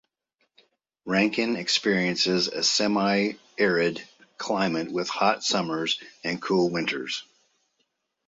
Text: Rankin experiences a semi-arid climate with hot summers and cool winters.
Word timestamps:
Rankin 1.05 1.55
experiences 1.57 2.47
a 2.47 2.63
semi-arid 2.63 4.01
climate 4.39 4.91
with 4.91 5.07
hot 5.09 5.43
summers 5.43 5.99
and 6.23 6.41
cool 6.41 6.71
winters. 6.71 7.23